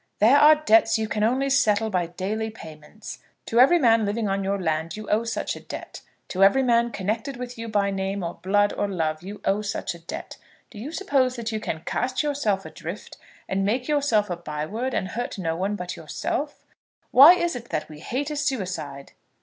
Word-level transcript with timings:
"There 0.17 0.37
are 0.39 0.55
debts 0.55 0.97
you 0.97 1.07
can 1.07 1.23
only 1.23 1.51
settle 1.51 1.91
by 1.91 2.07
daily 2.07 2.49
payments. 2.49 3.19
To 3.45 3.59
every 3.59 3.77
man 3.77 4.03
living 4.03 4.27
on 4.27 4.43
your 4.43 4.59
land 4.59 4.97
you 4.97 5.07
owe 5.11 5.23
such 5.25 5.55
a 5.55 5.59
debt. 5.59 6.01
To 6.29 6.43
every 6.43 6.63
friend 6.63 6.91
connected 6.91 7.37
with 7.37 7.55
you 7.55 7.67
by 7.67 7.91
name, 7.91 8.23
or 8.23 8.33
blood, 8.41 8.73
or 8.73 8.87
love, 8.87 9.21
you 9.21 9.41
owe 9.45 9.61
such 9.61 9.93
a 9.93 9.99
debt. 9.99 10.37
Do 10.71 10.79
you 10.79 10.91
suppose 10.91 11.35
that 11.35 11.51
you 11.51 11.59
can 11.59 11.81
cast 11.81 12.23
yourself 12.23 12.65
adrift, 12.65 13.17
and 13.47 13.63
make 13.63 13.87
yourself 13.87 14.31
a 14.31 14.35
by 14.35 14.65
word, 14.65 14.95
and 14.95 15.09
hurt 15.09 15.37
no 15.37 15.55
one 15.55 15.75
but 15.75 15.95
yourself? 15.95 16.65
Why 17.11 17.33
is 17.35 17.55
it 17.55 17.69
that 17.69 17.87
we 17.87 17.99
hate 17.99 18.31
a 18.31 18.35
suicide?" 18.35 19.11